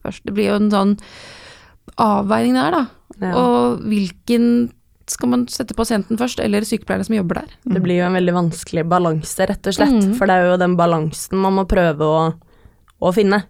[0.05, 0.23] først?
[0.25, 0.93] Det blir jo en sånn
[2.01, 2.83] avveining der, da.
[3.21, 3.33] Ja.
[3.37, 4.45] Og hvilken
[5.11, 7.57] skal man sette pasienten først, eller sykepleierne som jobber der?
[7.75, 9.97] Det blir jo en veldig vanskelig balanse, rett og slett.
[9.97, 10.13] Mm.
[10.17, 12.21] For det er jo den balansen man må prøve å,
[13.01, 13.43] å finne.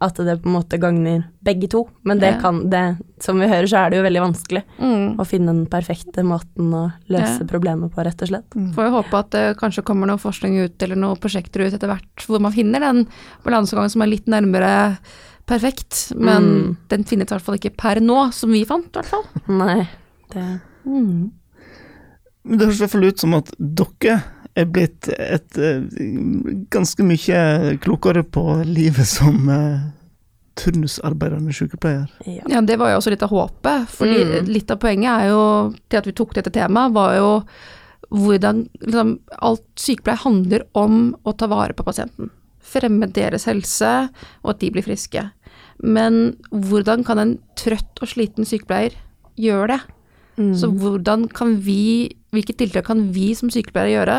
[0.00, 1.88] At det på en måte gagner begge to.
[2.04, 2.40] Men det Ja.
[2.40, 5.16] kan det, som vi hører, så er det jo veldig vanskelig Mm.
[5.16, 7.46] å finne den perfekte måten å løse Ja.
[7.46, 8.50] problemet på, rett og slett.
[8.50, 11.88] Får jo håpe at det kanskje kommer noe forskning ut, eller noen prosjekter ut etter
[11.88, 13.06] hvert, hvor man finner den
[13.44, 14.98] balansegangen som er litt nærmere
[15.46, 16.12] perfekt.
[16.16, 16.76] Men Mm.
[16.88, 19.24] den finnes i hvert fall ikke per nå, som vi fant, i hvert fall.
[19.48, 19.88] Nei,
[20.30, 21.30] det Mm.
[22.44, 24.22] Men det høres i hvert fall ut som at dere
[24.56, 25.82] er blitt et eh,
[26.72, 29.84] ganske mye klokere på livet som uh,
[30.56, 32.06] turnusarbeidende sykepleier.
[32.24, 32.42] ja.
[32.48, 34.46] Ja, det var jo også litt av håpet, fordi Mm.
[34.48, 37.30] litt av poenget er jo til at vi tok dette temaet, var jo
[38.10, 42.30] hvordan liksom, alt sykepleie handler om å ta vare på pasienten.
[42.60, 44.08] Fremme deres helse,
[44.42, 45.30] og at de blir friske.
[45.82, 48.94] Men hvordan kan en trøtt og sliten sykepleier
[49.36, 49.80] gjøre det?
[50.36, 50.52] Mm.
[50.58, 54.18] Så hvordan kan vi, hvilke tiltak kan vi som sykepleiere gjøre,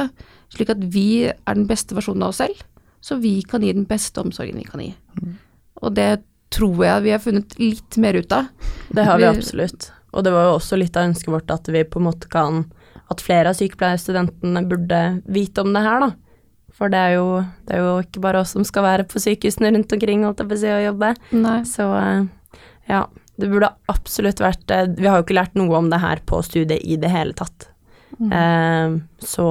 [0.53, 2.63] slik at vi er den beste versjonen av oss selv,
[3.03, 4.91] så vi kan gi den beste omsorgen vi kan gi.
[5.83, 8.47] Og det tror jeg vi har funnet litt mer ut av.
[8.89, 9.91] Det har vi Vi- absolutt.
[10.13, 12.65] Og det var jo også litt av ønsket vårt at vi på en måte kan
[13.09, 16.09] At flere av sykepleierstudentene burde vite om det her, da.
[16.75, 19.71] For det er jo, det er jo ikke bare oss som skal være på sykehusene
[19.71, 21.15] rundt omkring holdt jeg på å si, og jobbe.
[21.31, 21.61] Nei.
[21.63, 22.27] Så eh,
[22.89, 23.05] ja,
[23.37, 26.41] det burde absolutt vært eh, Vi har jo ikke lært noe om det her på
[26.45, 27.69] studiet i det hele tatt.
[28.17, 29.45] Eh, så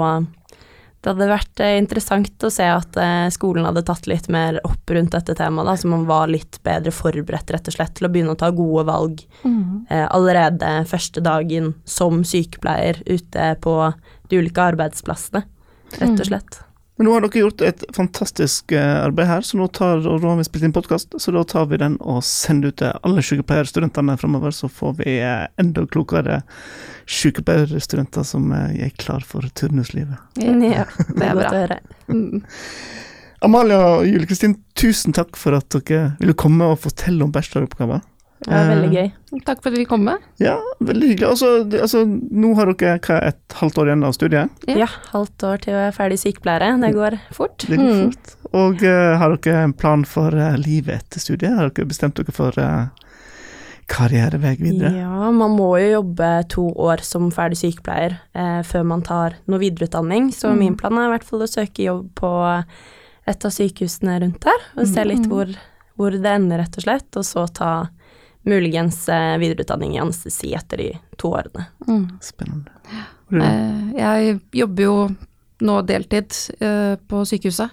[1.05, 2.99] det hadde vært eh, interessant å se at
[3.31, 6.91] skolen hadde tatt litt mer opp rundt dette temaet, da, så man var litt bedre
[6.91, 9.87] forberedt rett og slett til å begynne å ta gode valg Mm.
[10.11, 13.75] allerede første dagen som sykepleier ute på
[14.29, 15.45] de ulike arbeidsplassene,
[16.01, 16.59] rett og slett.
[16.97, 20.31] Men nå har dere gjort et fantastisk eh, arbeid her, så nå, tar, og nå
[20.31, 23.25] har vi spilt inn podkast, så da tar vi den og sender ut til alle
[23.29, 26.41] sykepleierstudentene fremover, så får vi eh, enda klokere
[27.19, 30.17] sykepleierstudenter som eh, er klar for turnuslivet.
[30.41, 31.53] Ja, det er bra.
[31.53, 31.81] høre.
[32.09, 32.41] Mm.
[33.45, 38.01] Amalia og Julie Kristin, tusen takk for at dere ville komme og fortelle om bacheloroppgaven.
[38.45, 39.07] Det var veldig gøy.
[39.47, 40.19] Takk for at vi kom med.
[40.39, 41.29] Ja, veldig hyggelig.
[41.31, 41.49] Altså,
[41.81, 44.51] altså, nå har dere hva, et halvt år igjen av studiet.
[44.69, 44.77] Ja.
[44.83, 46.69] Ja, halvt år til å være ferdig sykepleiere.
[46.83, 47.57] Det går fort.
[47.67, 48.13] Det går Mm.
[48.13, 48.35] fort.
[48.53, 51.57] Og uh, har dere en plan for uh, livet etter studiet?
[51.57, 52.87] Har dere bestemt dere for uh,
[53.89, 54.93] karrierevei videre?
[55.01, 59.61] Ja, man må jo jobbe to år som ferdig sykepleier eh, før man tar noe
[59.63, 60.59] videreutdanning, så Mm.
[60.59, 62.65] min plan er i hvert fall å søke jobb på
[63.27, 65.31] et av sykehusene rundt her, og se litt Mm.
[65.31, 65.55] hvor,
[65.97, 67.89] hvor det ender, rett og slett, og så ta
[68.47, 71.67] muligens eh, videreutdanning i anestesi etter de to årene.
[71.89, 72.05] Mm.
[72.23, 72.71] Spennende.
[73.33, 74.97] Eh, Jeg jobber jo
[75.67, 77.71] nå deltid eh, på sykehuset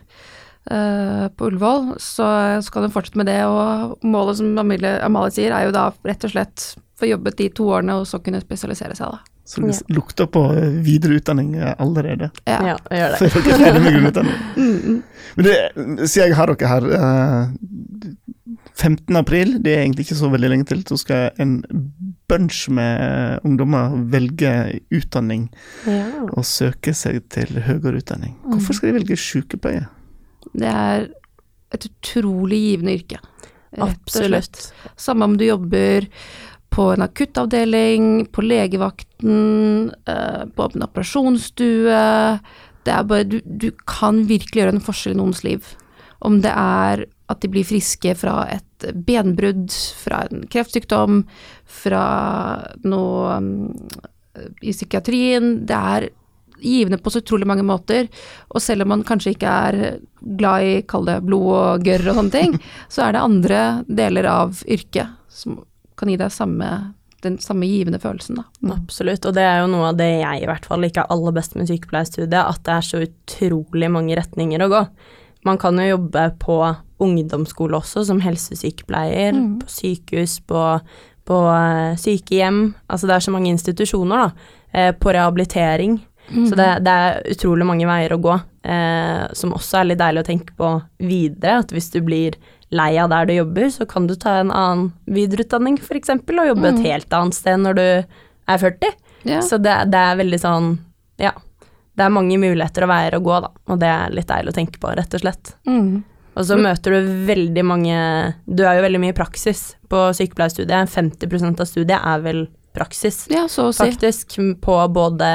[0.71, 2.27] eh, på Ullevål, så
[2.63, 3.41] skal jo fortsette med det.
[3.45, 6.65] Og målet, som Amalie, Amalie sier, er jo da rett og slett
[6.99, 9.29] få jobbet de to årene og så kunne spesialisere seg, da.
[9.43, 10.39] Så det lukter på
[10.85, 12.29] videre utdanning allerede.
[12.47, 12.61] Ja.
[12.63, 13.27] Ja, gjør det.
[13.33, 14.37] Før dere er ferdig med grunnutdanning.
[14.63, 15.01] Mm,
[15.35, 15.55] Men det,
[16.07, 17.49] siden jeg har dere her, eh,
[18.75, 19.15] 15.
[19.15, 21.59] april, det er egentlig ikke så veldig lenge til, så skal en
[22.29, 25.49] bunch med ungdommer velge utdanning
[25.85, 26.07] Ja.
[26.33, 28.33] og søke seg til høyere utdanning.
[28.43, 28.55] Mm.
[28.55, 29.85] Hvorfor skal de velge sykepleie?
[30.53, 31.07] Det er
[31.73, 33.21] et utrolig givende yrke.
[33.81, 34.71] Absolutt.
[34.97, 36.07] Samme om du jobber
[36.73, 42.39] på en akuttavdeling, på legevakten, eh, på en operasjonsstue.
[42.83, 45.75] Det er bare, du, du kan virkelig gjøre en forskjell i noens liv.
[46.25, 49.69] Om det er at de blir friske fra et benbrudd,
[49.99, 51.23] fra en kreftsykdom,
[51.83, 52.07] fra
[52.87, 53.69] noe mm,
[54.61, 55.63] i psykiatrien.
[55.67, 56.09] Det er
[56.63, 58.07] givende på så utrolig mange måter.
[58.49, 59.79] Og selv om man kanskje ikke er
[60.39, 62.57] glad i, kall det blod og gørr og sånne ting,
[62.93, 65.61] så er det andre deler av yrket som
[65.99, 66.69] kan gi deg samme,
[67.23, 68.75] den samme givende følelsen, da.
[68.75, 71.57] Absolutt, og det er jo noe av det jeg i hvert fall liker aller best
[71.57, 74.81] med sykepleierstudiet, at det er så utrolig mange retninger å gå.
[75.47, 76.57] Man kan jo jobbe på
[77.03, 79.59] ungdomsskole også, som helsesykepleier, Mm.
[79.61, 80.63] på sykehus, på,
[81.25, 82.73] på eh, sykehjem.
[82.89, 84.31] Altså det er så mange institusjoner, da.
[84.73, 85.99] Eh, på rehabilitering.
[86.33, 90.21] Så det, det er utrolig mange veier å gå, eh, som også er litt deilig
[90.23, 90.69] å tenke på
[91.03, 91.59] videre.
[91.59, 92.37] At hvis du blir
[92.71, 96.69] lei av der du jobber, så kan du ta en annen videreutdanning f.eks., og jobbe
[96.71, 96.85] et Mm.
[96.85, 97.83] helt annet sted når du
[98.47, 98.93] er 40.
[99.25, 99.41] Ja.
[99.41, 100.79] Så det, det er veldig sånn
[101.19, 101.31] Ja.
[101.95, 104.55] Det er mange muligheter og veier å gå, da, og det er litt deilig å
[104.57, 105.51] tenke på, rett og slett.
[105.67, 106.03] Mm.
[106.33, 107.97] Og så møter du veldig mange
[108.49, 110.89] Du er jo veldig mye praksis på sykepleierstudiet.
[110.89, 113.85] 50% av studiet er vel praksis, ja, så å si.
[113.85, 114.33] faktisk,
[114.65, 115.27] på både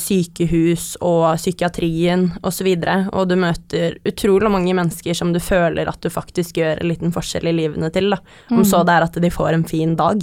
[0.00, 2.68] sykehus og psykiatrien osv.
[2.72, 6.80] Og, så og du møter utrolig mange mennesker som du føler at du faktisk gjør
[6.80, 8.20] en liten forskjell i livene til, da.
[8.52, 10.22] Om så det er at de får en fin dag.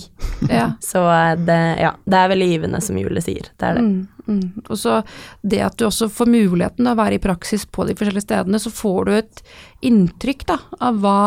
[0.50, 0.72] Ja.
[0.84, 3.48] Så eh, det, ja, det er veldig givende, som Julie sier.
[3.60, 3.84] Det er det.
[3.84, 4.63] Mm, mm.
[4.68, 5.00] Og så
[5.42, 8.62] det at du også får muligheten til å være i praksis på de forskjellige stedene,
[8.62, 9.44] så får du et
[9.89, 11.24] inntrykk da, av hva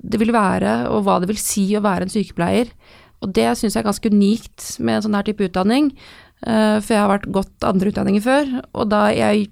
[0.00, 2.72] det vil være, og hva det vil si å være en sykepleier.
[3.20, 5.90] Og det syns jeg er ganske unikt med en sånn her type utdanning.
[6.46, 9.48] Eh, for jeg har vært godt andre utdanninger før, og da jeg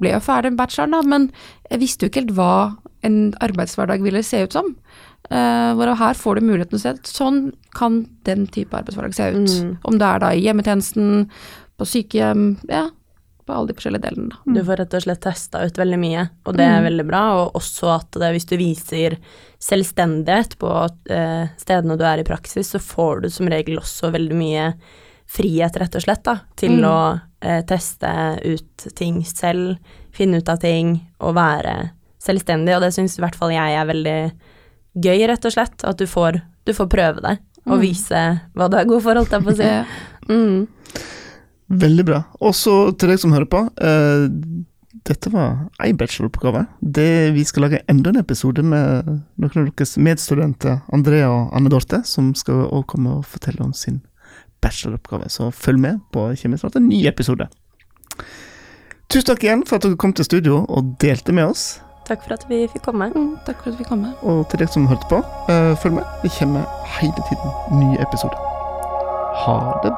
[0.00, 1.30] ble jo ferdig med bacheloren, da, men
[1.70, 2.52] jeg visste jo ikke helt hva
[3.04, 4.74] en arbeidshverdag ville se ut som.
[5.30, 9.14] Uh, hvor her får du muligheten til å se at sånn kan den type arbeidshverdag
[9.14, 9.52] se ut.
[9.52, 9.74] Mm.
[9.86, 11.28] Om det er da i hjemmetjenesten,
[11.78, 12.86] på sykehjem, ja,
[13.46, 14.36] på alle de forskjellige delene.
[14.46, 14.56] Mm.
[14.56, 16.88] Du får rett og slett testa ut veldig mye, og det er Mm.
[16.88, 17.22] veldig bra.
[17.40, 19.16] Og også at det, hvis du viser
[19.60, 20.72] selvstendighet på
[21.10, 24.74] eh, stedene du er i praksis, så får du som regel også veldig mye
[25.30, 26.84] frihet, rett og slett, da, til Mm.
[26.90, 28.10] å eh, teste
[28.44, 29.78] ut ting selv,
[30.12, 31.90] finne ut av ting og være
[32.20, 32.74] selvstendig.
[32.76, 34.32] Og det syns i hvert fall jeg er veldig
[35.00, 35.84] gøy, rett og slett.
[35.88, 37.80] At du får, du får prøve det, og Mm.
[37.80, 39.62] vise hva du er god for, holdt jeg på å si.
[39.70, 39.84] Ja.
[40.28, 40.66] Mm.
[41.70, 42.24] Veldig bra.
[42.42, 43.60] Og så til deg som hører på.
[43.80, 44.26] Eh,
[45.06, 46.66] dette var ei bacheloroppgave.
[46.82, 49.06] Det- Vi skal lage enda en episode med
[49.38, 53.72] noen av deres medstudenter, Andrea og Anne Dorte, som skal også komme og fortelle om
[53.72, 54.02] sin
[54.62, 55.28] bacheloroppgave.
[55.28, 57.48] Så følg med på kommer en ny episode.
[59.10, 61.80] Tusen takk igjen for at dere kom til studio og delte med oss.
[62.06, 63.10] Takk for at vi fikk komme.
[63.14, 64.14] Mm, takk for at vi kom med.
[64.22, 66.04] Og til dere som hørte på, eh, følg med.
[66.22, 66.66] Det kommer
[66.98, 68.38] hele tiden nye episoder.
[69.44, 69.94] Ha det